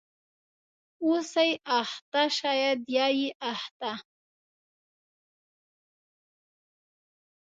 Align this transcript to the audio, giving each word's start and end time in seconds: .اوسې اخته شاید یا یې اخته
.اوسې 1.09 1.49
اخته 1.79 2.23
شاید 2.37 2.79
یا 2.95 3.07
یې 3.19 3.29
اخته 3.51 3.91